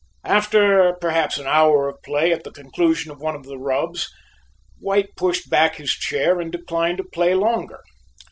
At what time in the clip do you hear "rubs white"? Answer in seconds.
3.59-5.15